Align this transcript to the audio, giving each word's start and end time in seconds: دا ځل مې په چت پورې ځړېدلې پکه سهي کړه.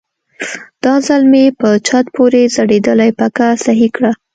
دا 0.83 0.93
ځل 1.07 1.21
مې 1.31 1.45
په 1.59 1.69
چت 1.87 2.05
پورې 2.15 2.41
ځړېدلې 2.55 3.09
پکه 3.19 3.47
سهي 3.63 3.87
کړه. 3.95 4.11